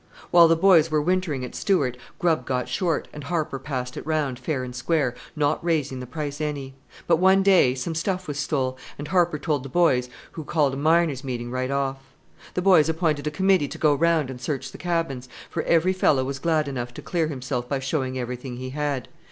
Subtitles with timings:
[0.31, 4.39] "While the boys were wintering at Stewart grub got short, and Harper passed it round,
[4.39, 6.73] fair and square not raising the price any.
[7.05, 10.75] But one day some stuff was stole, and Harper told the boys, who called a
[10.75, 11.99] miners' meeting right off.
[12.55, 16.23] The boys appointed a committee to go round and search the cabins, for every fellow
[16.23, 19.07] was glad enough to clear himself by showing everything he had.